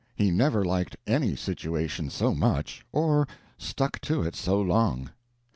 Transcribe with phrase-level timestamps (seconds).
[0.15, 3.27] He never liked any situation so much or
[3.59, 5.11] stuck to it so long.